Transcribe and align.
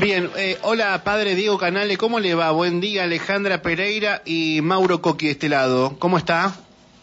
Bien, 0.00 0.30
eh, 0.36 0.58
hola 0.62 1.02
padre 1.02 1.34
Diego 1.34 1.58
Canale, 1.58 1.96
¿cómo 1.96 2.20
le 2.20 2.34
va? 2.34 2.52
Buen 2.52 2.80
día 2.80 3.02
Alejandra 3.02 3.62
Pereira 3.62 4.22
y 4.24 4.60
Mauro 4.62 5.02
Coqui 5.02 5.26
de 5.26 5.32
este 5.32 5.48
lado. 5.48 5.96
¿Cómo 5.98 6.18
está? 6.18 6.54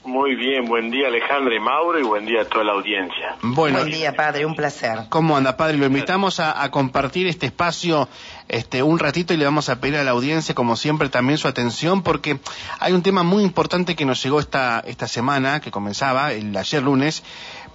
Muy 0.05 0.35
bien, 0.35 0.65
buen 0.65 0.92
día 0.92 1.08
Alejandra 1.08 1.55
y 1.55 1.59
Mauro 1.59 2.00
y 2.00 2.03
buen 2.03 2.25
día 2.25 2.43
a 2.43 2.45
toda 2.45 2.63
la 2.63 2.71
audiencia. 2.73 3.35
Bueno, 3.42 3.79
Buen 3.79 3.92
día, 3.92 4.16
padre, 4.16 4.45
un 4.45 4.55
placer. 4.55 5.00
¿cómo 5.09 5.35
anda 5.35 5.58
padre? 5.58 5.77
Lo 5.77 5.87
invitamos 5.87 6.39
a, 6.39 6.63
a 6.63 6.71
compartir 6.71 7.27
este 7.27 7.47
espacio 7.47 8.07
este, 8.47 8.84
un 8.84 9.00
ratito 9.00 9.34
y 9.34 9.38
le 9.38 9.46
vamos 9.46 9.70
a 9.70 9.80
pedir 9.82 9.98
a 9.98 10.04
la 10.04 10.12
audiencia, 10.12 10.54
como 10.54 10.75
siempre, 10.75 11.09
también 11.09 11.38
su 11.38 11.48
atención 11.48 12.04
porque 12.04 12.38
hay 12.80 12.93
un 12.93 13.02
tema 13.02 13.23
muy 13.23 13.43
importante 13.43 13.96
que 13.96 14.05
nos 14.05 14.23
llegó 14.23 14.39
esta, 14.39 14.80
esta 14.86 15.07
semana, 15.07 15.59
que 15.59 15.71
comenzaba 15.71 16.32
el 16.34 16.55
ayer 16.55 16.84
lunes, 16.84 17.23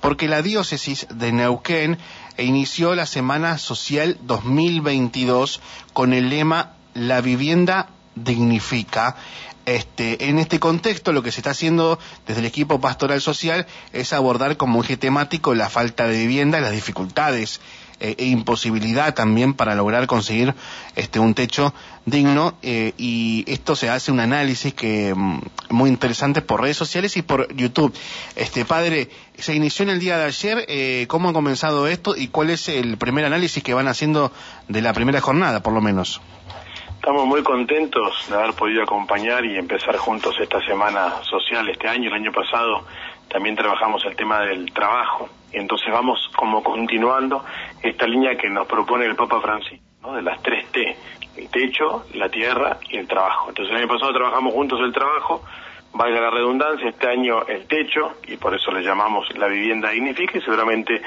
porque 0.00 0.28
la 0.28 0.42
diócesis 0.42 1.06
de 1.10 1.32
Neuquén 1.32 1.98
inició 2.38 2.94
la 2.94 3.06
Semana 3.06 3.58
Social 3.58 4.18
2022 4.22 5.60
con 5.92 6.12
el 6.12 6.30
lema 6.30 6.72
La 6.94 7.20
vivienda 7.20 7.88
dignifica. 8.14 9.16
Este, 9.66 10.28
en 10.28 10.38
este 10.38 10.58
contexto, 10.58 11.12
lo 11.12 11.22
que 11.22 11.30
se 11.30 11.40
está 11.40 11.50
haciendo 11.50 11.98
desde 12.26 12.40
el 12.40 12.46
equipo 12.46 12.80
pastoral 12.80 13.20
social 13.20 13.66
es 13.92 14.12
abordar 14.12 14.56
como 14.56 14.82
eje 14.82 14.96
temático 14.96 15.54
la 15.54 15.68
falta 15.68 16.06
de 16.06 16.18
vivienda, 16.18 16.60
las 16.60 16.72
dificultades 16.72 17.60
eh, 18.00 18.16
e 18.18 18.26
imposibilidad 18.26 19.14
también 19.14 19.54
para 19.54 19.74
lograr 19.74 20.06
conseguir 20.06 20.54
este, 20.96 21.20
un 21.20 21.34
techo 21.34 21.74
digno 22.06 22.54
eh, 22.62 22.94
y 22.96 23.44
esto 23.46 23.76
se 23.76 23.90
hace 23.90 24.10
un 24.10 24.20
análisis 24.20 24.72
que 24.74 25.14
mm, 25.14 25.40
muy 25.68 25.90
interesante 25.90 26.42
por 26.42 26.62
redes 26.62 26.76
sociales 26.76 27.16
y 27.16 27.22
por 27.22 27.54
YouTube. 27.54 27.94
Este 28.36 28.64
padre, 28.64 29.08
se 29.36 29.54
inició 29.54 29.82
en 29.84 29.90
el 29.90 30.00
día 30.00 30.18
de 30.18 30.24
ayer, 30.24 30.64
eh, 30.68 31.06
¿cómo 31.08 31.28
ha 31.28 31.32
comenzado 31.32 31.86
esto 31.86 32.16
y 32.16 32.28
cuál 32.28 32.50
es 32.50 32.68
el 32.68 32.96
primer 32.96 33.24
análisis 33.24 33.62
que 33.62 33.74
van 33.74 33.88
haciendo 33.88 34.32
de 34.68 34.82
la 34.82 34.92
primera 34.92 35.20
jornada, 35.20 35.62
por 35.62 35.72
lo 35.72 35.80
menos? 35.80 36.20
Estamos 37.00 37.24
muy 37.24 37.42
contentos 37.42 38.26
de 38.28 38.36
haber 38.36 38.52
podido 38.52 38.82
acompañar 38.82 39.42
y 39.46 39.56
empezar 39.56 39.96
juntos 39.96 40.36
esta 40.38 40.60
semana 40.66 41.22
social 41.22 41.66
este 41.70 41.88
año. 41.88 42.08
El 42.08 42.14
año 42.14 42.30
pasado 42.30 42.84
también 43.30 43.56
trabajamos 43.56 44.04
el 44.04 44.16
tema 44.16 44.40
del 44.40 44.72
trabajo 44.72 45.28
y 45.52 45.58
entonces 45.58 45.88
vamos 45.90 46.30
como 46.36 46.62
continuando 46.62 47.44
esta 47.82 48.06
línea 48.06 48.36
que 48.36 48.50
nos 48.50 48.66
propone 48.66 49.06
el 49.06 49.16
Papa 49.16 49.40
Francisco, 49.40 49.84
¿no? 50.02 50.14
de 50.14 50.22
las 50.22 50.42
tres 50.42 50.66
T, 50.70 50.96
el 51.36 51.48
techo, 51.48 52.04
la 52.14 52.28
tierra 52.28 52.78
y 52.88 52.98
el 52.98 53.06
trabajo. 53.06 53.48
Entonces 53.48 53.72
el 53.72 53.82
año 53.82 53.88
pasado 53.88 54.12
trabajamos 54.12 54.52
juntos 54.52 54.80
el 54.80 54.92
trabajo, 54.92 55.42
valga 55.92 56.20
la 56.20 56.30
redundancia, 56.30 56.88
este 56.88 57.08
año 57.08 57.46
el 57.46 57.66
techo 57.66 58.14
y 58.26 58.36
por 58.36 58.54
eso 58.54 58.70
le 58.72 58.82
llamamos 58.82 59.26
la 59.36 59.46
vivienda 59.46 59.90
dignifica 59.90 60.38
y 60.38 60.42
seguramente 60.42 61.00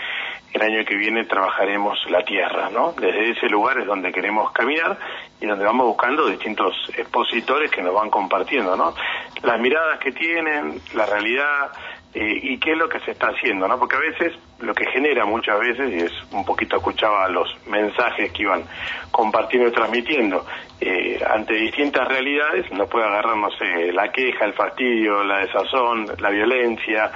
el 0.54 0.62
año 0.62 0.86
que 0.86 0.96
viene 0.96 1.26
trabajaremos 1.26 1.98
la 2.10 2.24
tierra, 2.24 2.70
¿no? 2.70 2.94
Desde 2.94 3.32
ese 3.32 3.48
lugar 3.48 3.80
es 3.80 3.88
donde 3.88 4.12
queremos 4.12 4.52
caminar 4.52 4.98
y 5.42 5.48
donde 5.48 5.66
vamos 5.66 5.88
buscando 5.88 6.28
distintos 6.28 6.74
expositores 6.96 7.72
que 7.72 7.82
nos 7.82 7.94
van 7.94 8.10
compartiendo, 8.10 8.76
¿no? 8.76 8.94
Las 9.42 9.60
miradas 9.60 10.00
que 10.00 10.12
tienen, 10.12 10.80
la 10.94 11.06
realidad 11.06 11.72
eh, 12.14 12.39
y 12.44 12.58
qué 12.59 12.73
es 12.73 12.78
lo 12.78 12.88
que 12.88 13.00
se 13.00 13.11
está 13.11 13.28
haciendo, 13.28 13.67
¿no? 13.67 13.80
Porque 13.80 13.95
a 13.95 14.00
veces 14.00 14.33
lo 14.59 14.73
que 14.73 14.86
genera 14.92 15.25
muchas 15.25 15.59
veces, 15.59 15.92
y 15.92 16.06
es 16.06 16.11
un 16.31 16.45
poquito 16.45 16.78
escuchaba 16.78 17.28
los 17.28 17.50
mensajes 17.67 18.31
que 18.31 18.44
iban 18.44 18.64
compartiendo 19.11 19.69
y 19.69 19.72
transmitiendo, 19.72 20.45
eh, 20.80 21.19
ante 21.28 21.53
distintas 21.56 22.08
realidades 22.08 22.72
nos 22.72 22.88
puede 22.88 23.06
agarrar, 23.06 23.36
no 23.36 23.50
sé, 23.52 23.91
la 23.91 24.11
queja, 24.11 24.45
el 24.45 24.53
fastidio, 24.53 25.23
la 25.23 25.39
desazón, 25.39 26.06
la 26.19 26.30
violencia, 26.30 27.11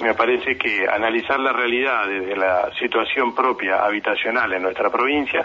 me 0.00 0.14
parece 0.14 0.56
que 0.56 0.86
analizar 0.88 1.38
la 1.38 1.52
realidad 1.52 2.06
desde 2.08 2.36
la 2.36 2.70
situación 2.78 3.34
propia 3.34 3.84
habitacional 3.84 4.52
en 4.52 4.62
nuestra 4.62 4.90
provincia, 4.90 5.44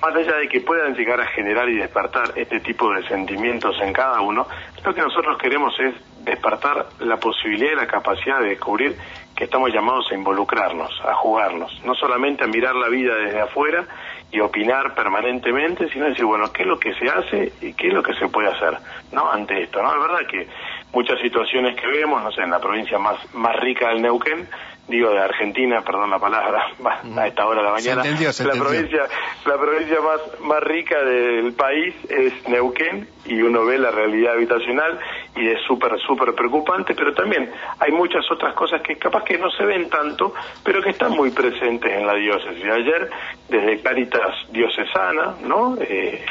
más 0.00 0.14
allá 0.14 0.36
de 0.36 0.48
que 0.48 0.60
puedan 0.60 0.94
llegar 0.94 1.20
a 1.20 1.26
generar 1.26 1.68
y 1.68 1.76
despertar 1.76 2.32
este 2.36 2.60
tipo 2.60 2.92
de 2.92 3.06
sentimientos 3.06 3.76
en 3.82 3.92
cada 3.92 4.20
uno, 4.20 4.46
lo 4.84 4.94
que 4.94 5.02
nosotros 5.02 5.38
queremos 5.38 5.78
es 5.78 5.94
despertar 6.24 6.86
la 7.00 7.16
posibilidad 7.18 7.72
y 7.72 7.76
la 7.76 7.86
capacidad 7.86 8.40
de 8.40 8.50
descubrir 8.50 8.96
que 9.36 9.44
estamos 9.44 9.72
llamados 9.72 10.06
a 10.10 10.14
involucrarnos, 10.14 10.90
a 11.04 11.14
jugarnos, 11.14 11.80
no 11.84 11.94
solamente 11.94 12.44
a 12.44 12.46
mirar 12.46 12.74
la 12.74 12.88
vida 12.88 13.14
desde 13.16 13.40
afuera 13.40 13.84
y 14.30 14.40
opinar 14.40 14.94
permanentemente, 14.94 15.88
sino 15.90 16.06
decir, 16.06 16.24
bueno, 16.24 16.50
¿qué 16.52 16.62
es 16.62 16.68
lo 16.68 16.78
que 16.78 16.94
se 16.94 17.08
hace 17.08 17.52
y 17.60 17.74
qué 17.74 17.88
es 17.88 17.94
lo 17.94 18.02
que 18.02 18.14
se 18.14 18.28
puede 18.28 18.48
hacer, 18.48 18.78
¿no? 19.12 19.30
Ante 19.30 19.62
esto, 19.62 19.82
¿no? 19.82 19.92
Es 19.92 20.00
verdad 20.00 20.26
que 20.28 20.48
muchas 20.92 21.18
situaciones 21.20 21.74
que 21.80 21.86
vemos, 21.86 22.22
no 22.22 22.30
sé, 22.32 22.42
en 22.42 22.50
la 22.50 22.60
provincia 22.60 22.98
más, 22.98 23.16
más 23.34 23.56
rica 23.60 23.88
del 23.88 24.02
Neuquén, 24.02 24.46
digo 24.88 25.10
de 25.10 25.20
Argentina, 25.20 25.80
perdón 25.82 26.10
la 26.10 26.18
palabra, 26.18 26.66
a 27.16 27.26
esta 27.26 27.46
hora 27.46 27.60
de 27.60 27.66
la 27.66 27.72
mañana, 27.72 28.02
Se 28.02 28.08
entendió, 28.08 28.32
se 28.32 28.44
la 28.44 28.52
entendió. 28.54 28.70
provincia, 28.70 29.06
la 29.46 29.58
provincia 29.58 30.00
más, 30.00 30.40
más 30.40 30.62
rica 30.62 31.02
del 31.02 31.52
país 31.54 31.94
es 32.08 32.48
Neuquén 32.48 33.08
y 33.24 33.40
uno 33.40 33.64
ve 33.64 33.78
la 33.78 33.90
realidad 33.90 34.34
habitacional 34.34 34.98
y 35.36 35.48
es 35.48 35.60
súper, 35.66 35.98
súper 36.00 36.34
preocupante, 36.34 36.94
pero 36.94 37.14
también 37.14 37.50
hay 37.78 37.92
muchas 37.92 38.28
otras 38.30 38.54
cosas 38.54 38.82
que 38.82 38.96
capaz 38.96 39.24
que 39.24 39.38
no 39.38 39.50
se 39.50 39.64
ven 39.64 39.88
tanto, 39.88 40.34
pero 40.64 40.82
que 40.82 40.90
están 40.90 41.12
muy 41.12 41.30
presentes 41.30 41.90
en 41.90 42.06
la 42.06 42.14
diócesis. 42.14 42.64
Ayer, 42.64 43.08
desde 43.48 43.80
Caritas 43.80 44.34
Diocesana, 44.50 45.36
¿no? 45.44 45.76
Eh, 45.80 46.24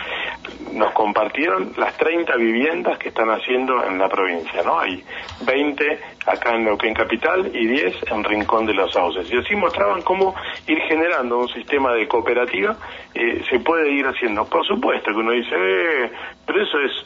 nos 0.74 0.94
compartieron 0.94 1.74
las 1.78 1.96
30 1.98 2.36
viviendas 2.36 2.98
que 2.98 3.10
están 3.10 3.30
haciendo 3.30 3.84
en 3.86 3.98
la 3.98 4.10
provincia, 4.10 4.62
¿no? 4.64 4.80
Hay 4.80 5.04
20 5.46 6.00
acá 6.26 6.56
en 6.56 6.66
Neuquén 6.66 6.94
Capital 6.94 7.52
y 7.54 7.68
10 7.68 8.12
en 8.12 8.24
Rincón 8.24 8.66
de 8.66 8.74
los 8.74 8.92
Sauces. 8.94 9.32
Y 9.32 9.38
así 9.38 9.56
mostraban 9.56 10.02
cómo 10.02 10.36
ir 10.68 10.80
generando 10.82 11.40
un 11.40 11.50
sistema 11.50 11.94
de 11.94 12.08
cooperativa 12.08 12.76
eh, 13.14 13.44
se 13.50 13.60
puede 13.60 13.92
ir 13.92 14.06
haciendo. 14.06 14.46
Por 14.46 14.66
supuesto 14.66 15.12
que 15.12 15.18
uno 15.18 15.32
dice, 15.32 15.56
eh, 15.56 16.12
pero 16.46 16.64
eso 16.64 16.80
es 16.80 17.06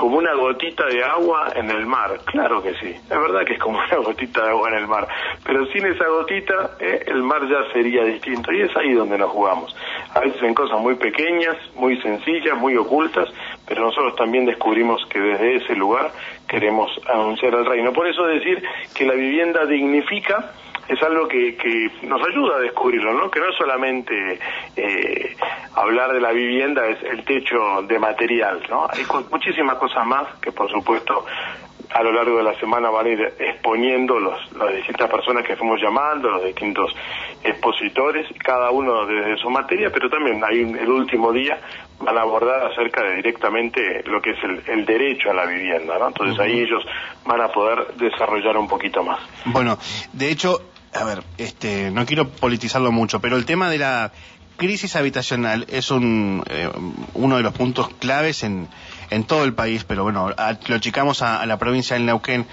como 0.00 0.16
una 0.16 0.32
gotita 0.32 0.86
de 0.86 1.04
agua 1.04 1.52
en 1.54 1.68
el 1.68 1.84
mar. 1.84 2.18
Claro 2.24 2.62
que 2.62 2.72
sí, 2.76 2.88
es 2.88 3.08
verdad 3.08 3.44
que 3.44 3.52
es 3.52 3.58
como 3.58 3.78
una 3.86 3.96
gotita 3.98 4.44
de 4.44 4.48
agua 4.48 4.70
en 4.70 4.76
el 4.76 4.86
mar, 4.86 5.06
pero 5.44 5.66
sin 5.66 5.84
esa 5.84 6.08
gotita 6.08 6.70
eh, 6.80 7.04
el 7.06 7.22
mar 7.22 7.42
ya 7.46 7.70
sería 7.74 8.02
distinto 8.04 8.50
y 8.50 8.62
es 8.62 8.74
ahí 8.78 8.94
donde 8.94 9.18
nos 9.18 9.30
jugamos. 9.30 9.76
A 10.14 10.20
veces 10.20 10.42
en 10.42 10.54
cosas 10.54 10.80
muy 10.80 10.94
pequeñas, 10.94 11.54
muy 11.74 12.00
sencillas, 12.00 12.56
muy 12.56 12.78
ocultas, 12.78 13.28
pero 13.68 13.82
nosotros 13.82 14.16
también 14.16 14.46
descubrimos 14.46 15.04
que 15.10 15.20
desde 15.20 15.56
ese 15.56 15.74
lugar 15.74 16.10
queremos 16.48 16.90
anunciar 17.06 17.52
el 17.52 17.66
reino. 17.66 17.92
Por 17.92 18.08
eso 18.08 18.24
decir 18.24 18.62
que 18.94 19.04
la 19.04 19.12
vivienda 19.12 19.66
dignifica 19.66 20.52
es 20.88 21.02
algo 21.02 21.28
que, 21.28 21.56
que 21.56 21.90
nos 22.02 22.20
ayuda 22.26 22.56
a 22.56 22.60
descubrirlo, 22.60 23.14
¿no? 23.14 23.30
Que 23.30 23.40
no 23.40 23.48
es 23.50 23.56
solamente 23.56 24.38
eh, 24.76 25.36
hablar 25.74 26.12
de 26.12 26.20
la 26.20 26.32
vivienda, 26.32 26.86
es 26.86 27.02
el 27.02 27.24
techo 27.24 27.82
de 27.82 27.98
material, 27.98 28.62
¿no? 28.68 28.86
Hay 28.90 29.04
muchísimas 29.30 29.76
cosas 29.76 30.06
más 30.06 30.26
que, 30.40 30.52
por 30.52 30.70
supuesto, 30.70 31.24
a 31.92 32.02
lo 32.02 32.12
largo 32.12 32.36
de 32.38 32.42
la 32.44 32.58
semana 32.60 32.90
van 32.90 33.06
a 33.06 33.08
ir 33.08 33.20
exponiendo 33.38 34.18
los, 34.18 34.36
las 34.52 34.74
distintas 34.74 35.10
personas 35.10 35.44
que 35.46 35.56
fuimos 35.56 35.80
llamando, 35.80 36.28
los 36.30 36.44
distintos 36.44 36.92
expositores, 37.42 38.26
cada 38.44 38.70
uno 38.70 39.06
desde 39.06 39.36
su 39.38 39.50
materia, 39.50 39.90
pero 39.92 40.08
también 40.10 40.36
un- 40.42 40.76
el 40.76 40.88
último 40.88 41.32
día 41.32 41.58
van 42.00 42.16
a 42.16 42.22
abordar 42.22 42.64
acerca 42.70 43.02
de 43.02 43.16
directamente 43.16 44.02
lo 44.06 44.20
que 44.22 44.30
es 44.30 44.38
el, 44.44 44.62
el 44.66 44.86
derecho 44.86 45.30
a 45.30 45.34
la 45.34 45.46
vivienda, 45.46 45.98
¿no? 45.98 46.08
Entonces 46.08 46.38
ahí 46.38 46.60
ellos 46.60 46.82
van 47.24 47.40
a 47.40 47.48
poder 47.48 47.94
desarrollar 47.96 48.56
un 48.56 48.68
poquito 48.68 49.02
más. 49.02 49.20
Bueno, 49.46 49.78
de 50.12 50.30
hecho, 50.30 50.60
a 50.94 51.04
ver, 51.04 51.22
este, 51.38 51.90
no 51.90 52.04
quiero 52.06 52.28
politizarlo 52.28 52.92
mucho, 52.92 53.20
pero 53.20 53.36
el 53.36 53.44
tema 53.46 53.68
de 53.70 53.78
la 53.78 54.12
crisis 54.56 54.94
habitacional 54.96 55.66
es 55.70 55.90
un, 55.90 56.42
eh, 56.50 56.68
uno 57.14 57.36
de 57.36 57.42
los 57.42 57.52
puntos 57.54 57.88
claves 57.98 58.42
en, 58.44 58.68
en 59.10 59.24
todo 59.24 59.44
el 59.44 59.52
país, 59.52 59.84
pero 59.84 60.04
bueno, 60.04 60.30
lo 60.30 60.74
achicamos 60.74 61.22
a, 61.22 61.42
a 61.42 61.46
la 61.46 61.58
provincia 61.58 61.94
del 61.94 62.06
Neuquén, 62.06 62.46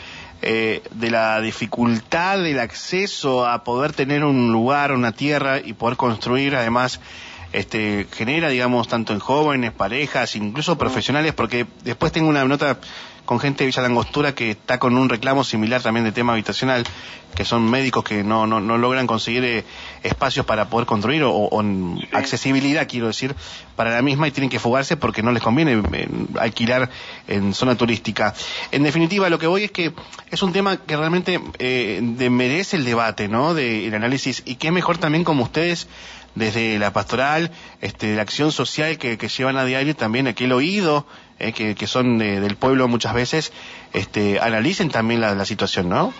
eh, 0.43 0.83
de 0.91 1.09
la 1.09 1.41
dificultad 1.41 2.37
del 2.37 2.59
acceso 2.59 3.47
a 3.47 3.63
poder 3.63 3.93
tener 3.93 4.23
un 4.23 4.51
lugar, 4.51 4.91
una 4.91 5.11
tierra 5.11 5.59
y 5.59 5.73
poder 5.73 5.97
construir, 5.97 6.55
además, 6.55 6.99
este, 7.57 8.07
genera, 8.11 8.49
digamos, 8.49 8.87
tanto 8.87 9.13
en 9.13 9.19
jóvenes, 9.19 9.71
parejas, 9.71 10.35
incluso 10.35 10.77
profesionales, 10.77 11.33
porque 11.33 11.65
después 11.83 12.11
tengo 12.11 12.29
una 12.29 12.45
nota 12.45 12.79
con 13.25 13.39
gente 13.41 13.63
de 13.63 13.67
Villa 13.67 13.81
Langostura 13.81 14.33
que 14.33 14.51
está 14.51 14.79
con 14.79 14.97
un 14.97 15.09
reclamo 15.09 15.43
similar 15.43 15.81
también 15.81 16.05
de 16.05 16.13
tema 16.13 16.31
habitacional, 16.31 16.85
que 17.35 17.43
son 17.43 17.69
médicos 17.69 18.05
que 18.05 18.23
no, 18.23 18.47
no, 18.47 18.61
no 18.61 18.77
logran 18.77 19.05
conseguir 19.05 19.43
eh, 19.43 19.63
espacios 20.01 20.45
para 20.45 20.69
poder 20.69 20.87
construir 20.87 21.23
o, 21.25 21.49
accesibilidad, 22.13 22.87
quiero 22.87 23.07
decir, 23.07 23.35
para 23.75 23.91
la 23.91 24.01
misma 24.01 24.27
y 24.27 24.31
tienen 24.31 24.49
que 24.49 24.59
fugarse 24.59 24.95
porque 24.97 25.21
no 25.23 25.31
les 25.33 25.43
conviene 25.43 25.83
eh, 25.91 26.07
alquilar 26.39 26.89
en 27.27 27.53
zona 27.53 27.75
turística. 27.75 28.33
En 28.71 28.83
definitiva, 28.83 29.29
lo 29.29 29.39
que 29.39 29.47
voy 29.47 29.65
es 29.65 29.71
que 29.71 29.91
es 30.31 30.41
un 30.41 30.53
tema 30.53 30.77
que 30.77 30.95
realmente 30.95 31.41
eh, 31.59 31.99
de- 32.01 32.29
merece 32.29 32.77
el 32.77 32.85
debate, 32.85 33.27
¿no? 33.27 33.53
De, 33.53 33.87
el 33.87 33.93
análisis 33.93 34.41
y 34.45 34.55
que 34.55 34.67
es 34.67 34.73
mejor 34.73 34.97
también 34.99 35.23
como 35.25 35.43
ustedes 35.43 35.87
desde 36.37 36.77
la 36.79 36.91
pastoral, 36.93 37.51
este, 37.81 38.15
la 38.15 38.21
acción 38.21 38.51
social 38.51 38.97
que, 38.97 39.17
llevan 39.17 39.57
a 39.57 39.65
diario, 39.65 39.95
también 39.95 40.27
aquel 40.27 40.51
oído 40.53 41.05
eh, 41.39 41.53
que, 41.53 41.75
que 41.75 41.87
son 41.87 42.17
de- 42.17 42.39
del 42.39 42.55
pueblo 42.55 42.87
muchas 42.87 43.13
veces, 43.13 43.51
este, 43.93 44.39
analicen 44.39 44.89
también 44.89 45.21
la, 45.21 45.35
la 45.35 45.45
situación, 45.45 45.89
¿no? 45.89 46.13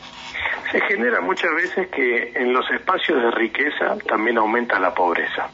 Se 0.72 0.82
genera 0.82 1.22
muchas 1.22 1.52
veces 1.56 1.88
que 1.88 2.34
en 2.36 2.52
los 2.54 2.70
espacios 2.72 3.22
de 3.24 3.32
riqueza 3.32 3.96
también 4.08 4.38
aumenta 4.38 4.78
la 4.80 4.94
pobreza. 4.94 5.50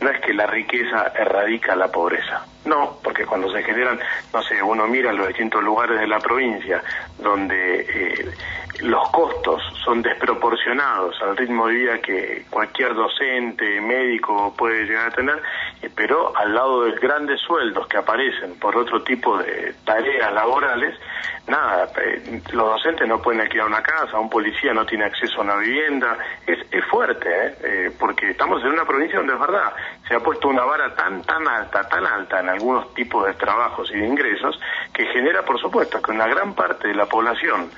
no 0.00 0.10
es 0.10 0.20
que 0.20 0.34
la 0.34 0.46
riqueza 0.46 1.12
erradica 1.16 1.76
la 1.76 1.86
pobreza. 1.92 2.44
No, 2.64 2.98
porque 3.04 3.24
cuando 3.24 3.50
se 3.52 3.62
generan, 3.62 4.00
no 4.34 4.42
sé, 4.42 4.60
uno 4.62 4.86
mira 4.88 5.12
los 5.12 5.28
distintos 5.28 5.62
lugares 5.62 6.00
de 6.00 6.06
la 6.08 6.18
provincia 6.18 6.82
donde 7.18 7.80
eh, 7.88 8.30
los 8.80 9.08
costos 9.10 9.62
son 9.84 10.02
desproporcionados 10.02 11.20
al 11.22 11.36
ritmo 11.36 11.66
de 11.66 11.74
vida 11.74 11.98
que 12.00 12.46
cualquier 12.50 12.94
docente, 12.94 13.80
médico 13.80 14.54
puede 14.56 14.84
llegar 14.84 15.08
a 15.08 15.14
tener, 15.14 15.42
eh, 15.82 15.90
pero 15.94 16.36
al 16.36 16.54
lado 16.54 16.84
de 16.84 16.92
grandes 16.92 17.40
sueldos 17.40 17.86
que 17.86 17.98
aparecen 17.98 18.58
por 18.58 18.76
otro 18.76 19.02
tipo 19.02 19.36
de 19.38 19.74
tareas 19.84 20.32
laborales, 20.32 20.98
nada, 21.46 21.90
eh, 22.00 22.40
los 22.52 22.66
docentes 22.66 23.06
no 23.08 23.20
pueden 23.20 23.40
alquilar 23.40 23.66
una 23.66 23.82
casa, 23.82 24.18
un 24.18 24.30
policía 24.30 24.72
no 24.72 24.86
tiene 24.86 25.04
acceso 25.04 25.38
a 25.38 25.44
una 25.44 25.56
vivienda, 25.56 26.18
es, 26.46 26.58
es 26.70 26.84
fuerte, 26.86 27.28
¿eh? 27.62 27.92
porque 27.98 28.30
estamos 28.30 28.62
en 28.62 28.70
una 28.70 28.84
provincia 28.84 29.18
donde 29.18 29.34
es 29.34 29.40
verdad, 29.40 29.72
se 30.06 30.14
ha 30.14 30.20
puesto 30.20 30.48
una 30.48 30.64
vara 30.64 30.94
tan, 30.94 31.22
tan 31.22 31.46
alta, 31.46 31.88
tan 31.88 32.06
alta 32.06 32.40
en 32.40 32.48
algunos 32.48 32.94
tipos 32.94 33.26
de 33.26 33.34
trabajos 33.34 33.90
y 33.92 33.98
de 33.98 34.06
ingresos, 34.06 34.58
que 34.92 35.06
genera, 35.06 35.42
por 35.42 35.60
supuesto, 35.60 36.00
que 36.00 36.12
una 36.12 36.26
gran 36.26 36.54
parte 36.54 36.88
de 36.88 36.94
la 36.94 37.06
población 37.06 37.70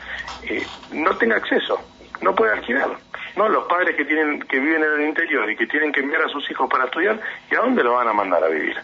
no 0.93 1.16
tenga 1.16 1.37
acceso, 1.37 1.81
no 2.20 2.34
puede 2.34 2.52
alquilar. 2.52 2.90
No, 3.37 3.49
los 3.49 3.64
padres 3.64 3.96
que 3.96 4.05
tienen 4.05 4.40
que 4.43 4.61
viven 4.61 4.82
en 4.84 4.93
el 4.93 5.08
interior 5.08 5.50
y 5.50 5.56
que 5.56 5.66
tienen 5.66 5.90
que 5.90 6.00
enviar 6.00 6.22
a 6.22 6.28
sus 6.28 6.49
hijos 6.50 6.70
para 6.70 6.84
estudiar, 6.84 7.19
¿y 7.50 7.55
a 7.55 7.61
dónde 7.61 7.82
lo 7.82 7.94
van 7.94 8.08
a 8.08 8.12
mandar 8.12 8.44
a 8.44 8.49
vivir? 8.49 8.76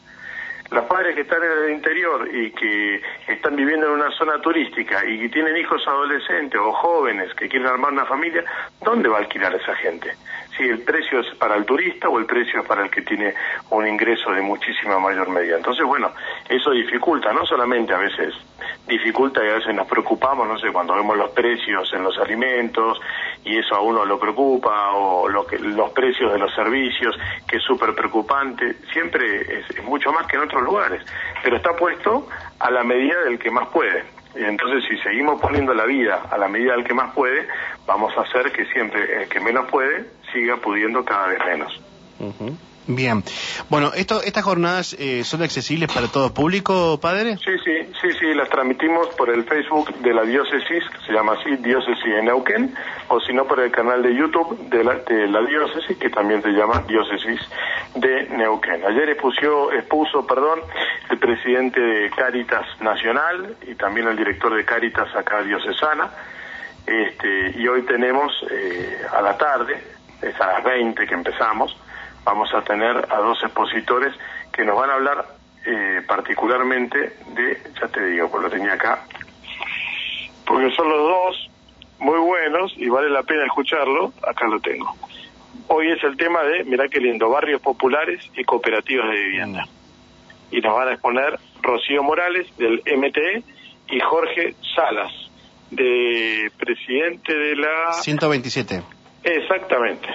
Los 0.70 0.84
padres 0.84 1.17
que 1.17 1.22
están 1.22 1.43
en 1.43 1.50
el 1.64 1.70
interior 1.70 2.28
y 2.32 2.52
que 2.52 3.02
están 3.26 3.56
viviendo 3.56 3.87
en 3.87 3.93
una 3.93 4.11
zona 4.12 4.40
turística 4.40 5.05
y 5.05 5.19
que 5.19 5.28
tienen 5.28 5.56
hijos 5.56 5.82
adolescentes 5.87 6.61
o 6.61 6.72
jóvenes 6.72 7.34
que 7.34 7.49
quieren 7.49 7.67
armar 7.67 7.93
una 7.93 8.06
familia, 8.06 8.44
¿dónde 8.84 9.08
va 9.08 9.17
a 9.17 9.20
alquilar 9.20 9.52
esa 9.55 9.75
gente? 9.75 10.14
Si 10.60 10.68
el 10.68 10.82
precio 10.82 11.20
es 11.20 11.34
para 11.36 11.56
el 11.56 11.64
turista 11.64 12.10
o 12.10 12.18
el 12.18 12.26
precio 12.26 12.60
es 12.60 12.66
para 12.66 12.84
el 12.84 12.90
que 12.90 13.00
tiene 13.00 13.32
un 13.70 13.88
ingreso 13.88 14.30
de 14.30 14.42
muchísima 14.42 14.98
mayor 14.98 15.30
medida. 15.30 15.56
Entonces, 15.56 15.86
bueno, 15.86 16.12
eso 16.50 16.72
dificulta, 16.72 17.32
no 17.32 17.46
solamente 17.46 17.94
a 17.94 17.98
veces 17.98 18.34
dificulta 18.86 19.42
y 19.42 19.48
a 19.48 19.54
veces 19.54 19.74
nos 19.74 19.86
preocupamos, 19.86 20.46
no 20.46 20.58
sé, 20.58 20.70
cuando 20.70 20.94
vemos 20.94 21.16
los 21.16 21.30
precios 21.30 21.90
en 21.94 22.02
los 22.02 22.18
alimentos 22.18 23.00
y 23.42 23.56
eso 23.56 23.74
a 23.74 23.80
uno 23.80 24.04
lo 24.04 24.20
preocupa 24.20 24.92
o 24.92 25.30
lo 25.30 25.46
que, 25.46 25.58
los 25.58 25.92
precios 25.92 26.30
de 26.30 26.38
los 26.38 26.54
servicios, 26.54 27.18
que 27.48 27.56
es 27.56 27.62
súper 27.62 27.94
preocupante, 27.94 28.74
siempre 28.92 29.60
es, 29.60 29.82
mucho 29.84 30.12
más 30.12 30.26
que 30.26 30.36
en 30.36 30.42
otros 30.42 30.62
lugares, 30.62 31.02
pero 31.42 31.56
está 31.56 31.74
puesto 31.74 32.28
a 32.58 32.70
la 32.70 32.84
medida 32.84 33.18
del 33.22 33.38
que 33.38 33.50
más 33.50 33.66
puede. 33.68 34.04
Entonces 34.34 34.84
si 34.88 34.96
seguimos 34.98 35.40
poniendo 35.40 35.72
la 35.74 35.86
vida 35.86 36.22
a 36.30 36.36
la 36.36 36.48
medida 36.48 36.72
del 36.72 36.84
que 36.84 36.94
más 36.94 37.14
puede, 37.14 37.48
vamos 37.86 38.16
a 38.16 38.20
hacer 38.20 38.52
que 38.52 38.66
siempre 38.66 39.22
el 39.22 39.28
que 39.28 39.40
menos 39.40 39.68
puede 39.70 40.19
siga 40.32 40.56
pudiendo 40.56 41.04
cada 41.04 41.28
vez 41.28 41.38
menos. 41.46 41.80
Bien. 42.86 43.22
Bueno, 43.68 43.92
esto, 43.94 44.20
¿estas 44.22 44.42
jornadas 44.42 44.96
eh, 44.98 45.22
son 45.22 45.42
accesibles 45.42 45.92
para 45.92 46.08
todo 46.08 46.34
público, 46.34 46.98
padre? 47.00 47.36
Sí, 47.36 47.52
sí, 47.64 47.92
sí, 48.00 48.08
sí, 48.18 48.34
las 48.34 48.48
transmitimos 48.48 49.08
por 49.16 49.30
el 49.30 49.44
Facebook 49.44 49.94
de 49.98 50.12
la 50.12 50.22
diócesis, 50.22 50.82
que 50.90 51.06
se 51.06 51.12
llama 51.12 51.34
así, 51.38 51.56
Diócesis 51.56 52.04
de 52.04 52.22
Neuquén, 52.22 52.74
o 53.08 53.20
si 53.20 53.32
no 53.32 53.44
por 53.46 53.60
el 53.60 53.70
canal 53.70 54.02
de 54.02 54.14
YouTube 54.14 54.68
de 54.70 54.82
la, 54.82 54.94
de 54.96 55.28
la 55.28 55.40
diócesis, 55.42 55.96
que 55.98 56.10
también 56.10 56.42
se 56.42 56.48
llama 56.48 56.82
Diócesis 56.88 57.40
de 57.94 58.28
Neuquén. 58.30 58.84
Ayer 58.84 59.10
expuso, 59.10 59.72
expuso 59.72 60.26
perdón, 60.26 60.60
el 61.10 61.18
presidente 61.18 61.80
de 61.80 62.10
Cáritas 62.10 62.66
Nacional 62.80 63.56
y 63.68 63.74
también 63.76 64.08
el 64.08 64.16
director 64.16 64.54
de 64.54 64.64
Cáritas 64.64 65.14
acá 65.14 65.42
diocesana, 65.42 66.10
este, 66.86 67.52
y 67.56 67.68
hoy 67.68 67.82
tenemos 67.82 68.32
eh, 68.50 69.02
a 69.12 69.20
la 69.20 69.36
tarde, 69.38 69.80
es 70.22 70.40
a 70.40 70.46
las 70.46 70.64
20 70.64 71.06
que 71.06 71.14
empezamos, 71.14 71.76
vamos 72.25 72.52
a 72.55 72.62
tener 72.62 72.96
a 73.11 73.17
dos 73.19 73.43
expositores 73.43 74.14
que 74.52 74.64
nos 74.64 74.76
van 74.76 74.90
a 74.90 74.94
hablar 74.94 75.26
eh, 75.64 76.02
particularmente 76.06 77.17
de, 77.34 77.62
ya 77.81 77.88
te 77.88 78.05
digo, 78.06 78.31
pues 78.31 78.43
lo 78.43 78.50
tenía 78.50 78.75
acá, 78.75 79.05
porque 80.46 80.70
son 80.75 80.88
los 80.88 80.99
dos 80.99 81.50
muy 81.99 82.19
buenos 82.19 82.72
y 82.76 82.88
vale 82.88 83.11
la 83.11 83.22
pena 83.22 83.44
escucharlo, 83.44 84.12
acá 84.26 84.46
lo 84.46 84.61
tengo. 84.61 84.94
Hoy 85.69 85.90
es 85.93 86.02
el 86.02 86.17
tema 86.17 86.43
de, 86.43 86.64
mirá 86.64 86.88
qué 86.88 86.99
lindo, 86.99 87.28
barrios 87.28 87.61
populares 87.61 88.25
y 88.37 88.44
cooperativas 88.44 89.08
de 89.11 89.16
vivienda. 89.16 89.69
Y 90.50 90.61
nos 90.61 90.75
van 90.75 90.88
a 90.88 90.93
exponer 90.93 91.38
Rocío 91.62 92.02
Morales 92.02 92.46
del 92.56 92.82
MTE 92.96 93.44
y 93.88 94.00
Jorge 94.00 94.55
Salas, 94.75 95.12
de 95.70 96.50
presidente 96.58 97.32
de 97.32 97.56
la... 97.56 97.93
127. 97.93 98.82
Exactamente. 99.22 100.08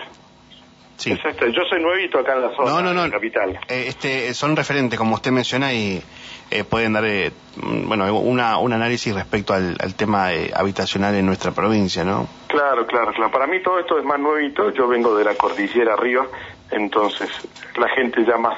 Exacto, 1.03 1.47
yo 1.47 1.61
soy 1.69 1.81
nuevito 1.81 2.19
acá 2.19 2.33
en 2.35 2.41
la 2.41 2.55
zona, 2.55 2.81
no, 2.81 2.93
no, 2.93 3.11
capital. 3.11 3.59
Eh, 3.67 3.85
este, 3.87 4.33
son 4.33 4.55
referentes, 4.55 4.97
como 4.97 5.15
usted 5.15 5.31
menciona, 5.31 5.73
y 5.73 6.01
eh, 6.49 6.63
pueden 6.63 6.93
dar 6.93 7.05
eh, 7.05 7.31
mm, 7.57 7.87
bueno, 7.87 8.17
una, 8.17 8.57
un 8.57 8.71
análisis 8.71 9.13
respecto 9.13 9.53
al, 9.53 9.75
tema 9.95 10.29
habitacional 10.53 11.13
en 11.15 11.25
nuestra 11.25 11.51
provincia, 11.51 12.03
¿no? 12.03 12.27
Claro, 12.47 12.87
claro, 12.87 13.11
claro. 13.11 13.31
Para 13.31 13.45
mí 13.45 13.61
todo 13.61 13.79
esto 13.79 13.99
es 13.99 14.05
más 14.05 14.19
nuevito, 14.19 14.71
yo 14.71 14.87
vengo 14.87 15.15
de 15.17 15.25
la 15.25 15.35
cordillera 15.35 15.93
arriba, 15.93 16.27
entonces 16.71 17.29
la 17.77 17.89
gente 17.89 18.23
ya 18.25 18.37
más 18.37 18.57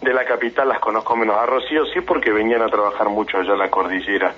de 0.00 0.14
la 0.14 0.24
capital 0.24 0.68
las 0.68 0.80
conozco 0.80 1.16
menos. 1.16 1.36
A 1.36 1.46
Rocío 1.46 1.84
sí 1.86 2.00
porque 2.00 2.30
venían 2.32 2.62
a 2.62 2.68
trabajar 2.68 3.08
mucho 3.08 3.38
allá 3.38 3.52
en 3.52 3.58
la 3.58 3.70
cordillera, 3.70 4.34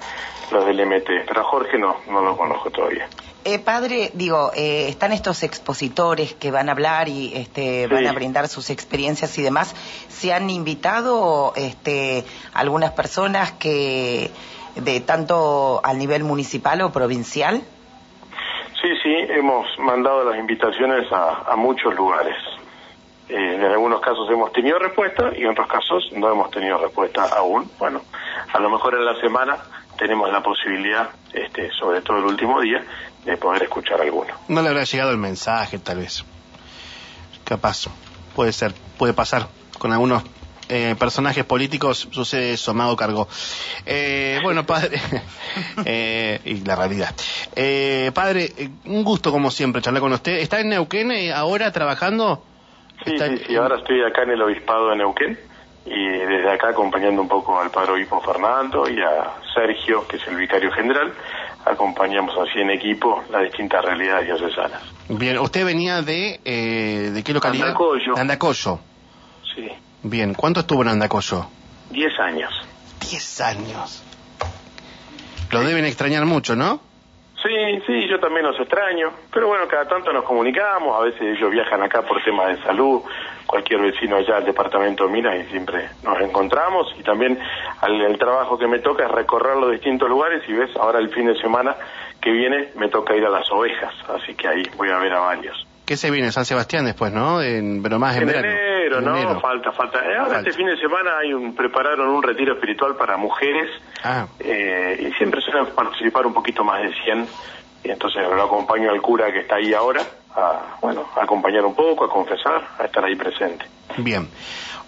los 0.50 0.64
del 0.66 0.86
MT, 0.86 1.26
pero 1.26 1.40
a 1.40 1.44
Jorge 1.44 1.78
no, 1.78 1.96
no 2.10 2.22
lo 2.22 2.36
conozco 2.36 2.70
todavía. 2.70 3.08
Eh, 3.42 3.58
padre, 3.58 4.10
digo, 4.12 4.52
eh, 4.54 4.88
están 4.88 5.12
estos 5.12 5.42
expositores 5.42 6.34
que 6.34 6.50
van 6.50 6.68
a 6.68 6.72
hablar 6.72 7.08
y 7.08 7.32
este, 7.34 7.86
van 7.86 8.06
a 8.06 8.12
brindar 8.12 8.48
sus 8.48 8.68
experiencias 8.68 9.38
y 9.38 9.42
demás. 9.42 9.74
¿Se 10.08 10.34
han 10.34 10.50
invitado 10.50 11.54
este, 11.56 12.24
algunas 12.52 12.92
personas 12.92 13.52
que 13.52 14.30
de 14.76 15.00
tanto 15.00 15.80
al 15.82 15.98
nivel 15.98 16.22
municipal 16.22 16.82
o 16.82 16.92
provincial? 16.92 17.62
Sí, 18.82 18.88
sí, 19.02 19.14
hemos 19.28 19.66
mandado 19.78 20.24
las 20.24 20.38
invitaciones 20.38 21.06
a, 21.12 21.54
muchos 21.56 21.94
lugares. 21.94 22.36
Eh, 23.30 23.54
en 23.54 23.62
algunos 23.62 24.00
casos 24.00 24.28
hemos 24.28 24.52
tenido 24.52 24.76
respuesta 24.78 25.30
y 25.36 25.42
en 25.42 25.50
otros 25.50 25.68
casos 25.68 26.10
no 26.12 26.32
hemos 26.32 26.50
tenido 26.50 26.78
respuesta 26.78 27.26
aún. 27.36 27.70
Bueno, 27.78 28.02
a 28.52 28.58
lo 28.58 28.68
mejor 28.68 28.94
en 28.96 29.04
la 29.04 29.20
semana 29.20 29.56
tenemos 29.96 30.32
la 30.32 30.42
posibilidad, 30.42 31.10
este, 31.32 31.70
sobre 31.70 32.02
todo 32.02 32.18
el 32.18 32.24
último 32.24 32.60
día, 32.60 32.84
de 33.24 33.36
poder 33.36 33.62
escuchar 33.62 34.00
alguno. 34.00 34.34
No 34.48 34.62
le 34.62 34.68
habrá 34.68 34.82
llegado 34.82 35.12
el 35.12 35.18
mensaje, 35.18 35.78
tal 35.78 35.98
vez. 35.98 36.24
Capaz, 37.44 37.86
puede 38.34 38.52
ser, 38.52 38.74
puede 38.98 39.12
pasar. 39.12 39.46
Con 39.78 39.92
algunos 39.92 40.24
eh, 40.68 40.96
personajes 40.98 41.44
políticos 41.44 42.08
sucede 42.10 42.54
eso, 42.54 42.74
Mago 42.74 42.96
cargó. 42.96 43.28
Eh, 43.86 44.40
bueno, 44.42 44.66
padre, 44.66 45.00
eh, 45.84 46.40
y 46.44 46.64
la 46.64 46.74
realidad. 46.74 47.14
Eh, 47.54 48.10
padre, 48.12 48.52
un 48.86 49.04
gusto 49.04 49.30
como 49.30 49.52
siempre 49.52 49.82
charlar 49.82 50.00
con 50.00 50.12
usted. 50.12 50.38
¿Está 50.38 50.60
en 50.60 50.70
Neuquén 50.70 51.32
ahora 51.32 51.70
trabajando? 51.70 52.44
Sí, 53.04 53.18
sí, 53.18 53.38
sí, 53.46 53.56
ahora 53.56 53.76
estoy 53.78 54.02
acá 54.02 54.22
en 54.22 54.30
el 54.30 54.42
Obispado 54.42 54.90
de 54.90 54.96
Neuquén 54.96 55.38
y 55.86 56.08
desde 56.08 56.52
acá 56.52 56.68
acompañando 56.68 57.22
un 57.22 57.28
poco 57.28 57.58
al 57.58 57.70
padre 57.70 57.92
obispo 57.92 58.20
Fernando 58.20 58.88
y 58.88 59.00
a 59.00 59.32
Sergio, 59.54 60.06
que 60.06 60.16
es 60.16 60.26
el 60.28 60.36
vicario 60.36 60.70
general, 60.72 61.12
acompañamos 61.64 62.34
así 62.36 62.60
en 62.60 62.70
equipo 62.70 63.22
las 63.30 63.42
distintas 63.42 63.84
realidades 63.84 64.26
diocesanas. 64.26 64.82
Bien, 65.08 65.38
¿usted 65.38 65.64
venía 65.64 66.02
de, 66.02 66.40
eh, 66.44 67.10
de 67.12 67.24
qué 67.24 67.32
localidad? 67.32 67.68
Andacoyo. 67.68 68.16
Andacoyo. 68.16 68.78
Sí. 69.54 69.68
Bien, 70.02 70.34
¿cuánto 70.34 70.60
estuvo 70.60 70.82
en 70.82 70.88
Andacoyo? 70.88 71.46
Diez 71.90 72.12
años. 72.20 72.52
Diez 73.00 73.40
años. 73.40 74.02
Lo 75.50 75.60
deben 75.62 75.84
extrañar 75.84 76.26
mucho, 76.26 76.54
¿no? 76.54 76.80
Sí, 77.42 77.82
sí, 77.86 78.06
yo 78.06 78.20
también 78.20 78.44
los 78.44 78.58
extraño, 78.60 79.12
pero 79.32 79.48
bueno, 79.48 79.66
cada 79.66 79.88
tanto 79.88 80.12
nos 80.12 80.24
comunicamos, 80.24 81.00
a 81.00 81.04
veces 81.04 81.22
ellos 81.22 81.50
viajan 81.50 81.82
acá 81.82 82.02
por 82.02 82.22
temas 82.22 82.48
de 82.48 82.62
salud, 82.62 83.00
cualquier 83.46 83.80
vecino 83.80 84.16
allá 84.16 84.36
al 84.36 84.44
departamento 84.44 85.08
mira 85.08 85.34
y 85.36 85.46
siempre 85.46 85.88
nos 86.04 86.20
encontramos 86.20 86.94
y 86.98 87.02
también 87.02 87.38
el 87.86 88.18
trabajo 88.18 88.58
que 88.58 88.66
me 88.66 88.80
toca 88.80 89.06
es 89.06 89.10
recorrer 89.10 89.56
los 89.56 89.72
distintos 89.72 90.08
lugares 90.08 90.42
y 90.48 90.52
ves, 90.52 90.70
ahora 90.76 90.98
el 90.98 91.08
fin 91.08 91.26
de 91.26 91.40
semana 91.40 91.76
que 92.20 92.30
viene 92.30 92.72
me 92.76 92.88
toca 92.88 93.16
ir 93.16 93.24
a 93.24 93.30
las 93.30 93.50
ovejas, 93.50 93.94
así 94.08 94.34
que 94.34 94.46
ahí 94.46 94.62
voy 94.76 94.90
a 94.90 94.98
ver 94.98 95.14
a 95.14 95.20
varios. 95.20 95.66
¿Qué 95.86 95.96
se 95.96 96.10
viene? 96.10 96.30
San 96.30 96.44
Sebastián 96.44 96.84
después, 96.84 97.10
¿no? 97.10 97.42
En, 97.42 97.82
pero 97.82 97.98
más 97.98 98.16
en, 98.16 98.28
enero. 98.98 99.34
¿no? 99.34 99.40
Falta, 99.40 99.72
falta. 99.72 99.98
Eh, 100.04 100.16
ahora 100.16 100.38
este 100.38 100.52
fin 100.52 100.66
de 100.66 100.76
semana 100.76 101.18
hay 101.18 101.32
un, 101.32 101.54
prepararon 101.54 102.08
un 102.08 102.22
retiro 102.22 102.54
espiritual 102.54 102.96
para 102.96 103.16
mujeres 103.16 103.70
ah. 104.04 104.26
eh, 104.38 105.08
y 105.08 105.12
siempre 105.16 105.40
suelen 105.40 105.66
participar 105.74 106.26
un 106.26 106.34
poquito 106.34 106.64
más 106.64 106.82
de 106.82 106.92
100 107.02 107.28
y 107.84 107.90
entonces 107.90 108.22
lo 108.22 108.42
acompaño 108.42 108.90
al 108.90 109.00
cura 109.00 109.32
que 109.32 109.40
está 109.40 109.56
ahí 109.56 109.72
ahora 109.72 110.02
a, 110.34 110.76
bueno, 110.80 111.06
a 111.16 111.24
acompañar 111.24 111.64
un 111.64 111.74
poco, 111.74 112.04
a 112.04 112.08
confesar, 112.08 112.62
a 112.78 112.84
estar 112.84 113.04
ahí 113.04 113.16
presente. 113.16 113.64
Bien. 113.98 114.28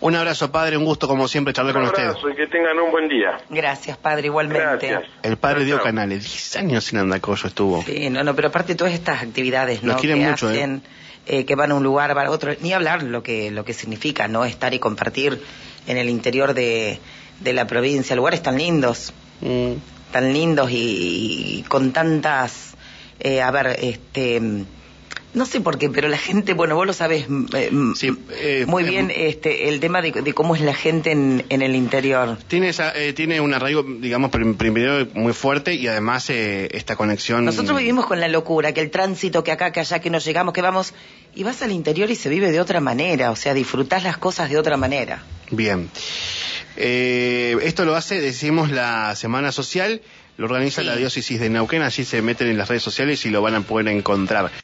Un 0.01 0.17
abrazo, 0.17 0.51
padre, 0.51 0.77
un 0.77 0.85
gusto 0.85 1.07
como 1.07 1.29
siempre 1.29 1.53
charlar 1.53 1.75
con 1.75 1.85
usted. 1.85 2.03
Un 2.03 2.09
abrazo 2.09 2.29
y 2.29 2.35
que 2.35 2.49
tengan 2.49 2.77
un 2.77 2.91
buen 2.91 3.09
día. 3.09 3.39
Gracias, 3.49 3.97
padre, 3.97 4.27
igualmente. 4.27 4.89
Gracias. 4.89 5.05
El 5.23 5.37
padre 5.37 5.65
dio 5.65 5.81
canales, 5.81 6.25
10 6.25 6.57
años 6.57 6.93
en 6.93 6.99
Andacoyo 6.99 7.47
estuvo. 7.47 7.83
Sí, 7.83 8.11
no, 8.11 8.25
no, 8.25 8.35
pero 8.35 8.49
aparte 8.49 8.75
todas 8.75 8.95
estas 8.95 9.23
actividades, 9.23 9.85
¿no? 9.85 9.97
que 9.97 10.17
mucho, 10.17 10.51
¿eh? 10.51 10.55
hacen, 10.55 10.83
eh, 10.85 10.89
que 11.25 11.55
van 11.55 11.71
a 11.71 11.75
un 11.75 11.83
lugar, 11.83 12.15
van 12.15 12.27
a 12.27 12.31
otro, 12.31 12.53
ni 12.61 12.73
hablar 12.73 13.03
lo 13.03 13.23
que, 13.23 13.51
lo 13.51 13.65
que 13.65 13.75
significa, 13.75 14.29
¿no? 14.29 14.45
Estar 14.45 14.75
y 14.75 14.79
compartir 14.79 15.41
en 15.87 15.97
el 15.97 16.09
interior 16.09 16.55
de, 16.55 16.99
de 17.41 17.53
la 17.53 17.67
provincia, 17.67 18.15
lugares 18.17 18.43
tan 18.43 18.59
lindos, 18.59 19.13
Mm. 19.43 19.73
tan 20.13 20.33
lindos 20.33 20.71
y, 20.71 20.77
y 21.59 21.65
con 21.69 21.93
tantas, 21.93 22.75
eh, 23.19 23.43
a 23.43 23.51
ver, 23.51 23.77
este, 23.81 24.41
no 25.35 25.47
sé 25.47 25.61
por 25.61 25.79
qué, 25.79 25.89
pero 25.89 26.09
la 26.09 26.19
gente, 26.19 26.53
bueno, 26.53 26.75
vos 26.75 26.87
lo 26.87 26.93
sabés 26.93 27.29
mm, 27.29 27.45
eh, 27.55 27.69
mm, 27.73 27.95
Sí, 27.95 28.11
eh, 28.33 28.65
muy 28.67 28.83
eh, 28.85 28.91
bien, 28.91 29.13
este, 29.15 29.69
el 29.69 29.81
tema 29.81 30.03
de, 30.03 30.13
de 30.13 30.33
cómo 30.35 30.55
es 30.55 30.61
la 30.61 30.75
gente 30.75 31.11
en, 31.13 31.45
en 31.49 31.63
el 31.63 31.75
interior. 31.75 32.37
Tiene, 32.49 32.69
esa, 32.69 32.93
eh, 32.95 33.13
tiene 33.13 33.41
un 33.41 33.55
arraigo, 33.55 33.83
digamos, 33.83 34.31
prim- 34.31 34.55
primero 34.57 35.07
muy 35.15 35.33
fuerte 35.33 35.75
y 35.75 35.87
además 35.89 36.29
eh, 36.31 36.69
esta 36.73 36.97
conexión. 36.97 37.45
Nosotros 37.45 37.79
vivimos 37.79 38.07
con 38.07 38.21
la 38.21 38.29
locura, 38.29 38.73
que 38.73 38.81
el 38.83 38.91
tránsito, 38.91 39.43
que 39.43 39.53
acá, 39.53 39.73
que 39.73 39.81
allá, 39.81 40.01
que 40.01 40.11
nos 40.11 40.25
llegamos, 40.25 40.53
que 40.53 40.63
vamos, 40.63 40.93
y 41.35 41.43
vas 41.45 41.63
al 41.63 41.73
interior 41.73 42.11
y 42.11 42.15
se 42.15 42.29
vive 42.29 42.51
de 42.53 42.61
otra 42.61 42.81
manera, 42.81 43.31
o 43.31 43.37
sea, 43.37 43.55
disfrutás 43.55 44.03
las 44.05 44.19
cosas 44.19 44.51
de 44.51 44.59
otra 44.59 44.77
manera. 44.77 45.23
Bien. 45.51 45.89
Eh, 46.77 47.57
esto 47.63 47.85
lo 47.85 47.95
hace, 47.97 48.21
decimos, 48.21 48.71
la 48.71 49.15
Semana 49.17 49.53
Social, 49.53 50.01
lo 50.39 50.47
organiza 50.47 50.81
Sí. 50.81 50.87
la 50.87 50.97
Diócesis 50.97 51.39
de 51.41 51.51
Neuquén, 51.51 51.83
allí 51.83 52.05
se 52.05 52.23
meten 52.23 52.49
en 52.49 52.57
las 52.57 52.69
redes 52.69 52.83
sociales 52.83 53.25
y 53.27 53.31
lo 53.31 53.43
van 53.43 53.55
a 53.55 53.61
poder 53.63 53.89
encontrar. 53.89 54.51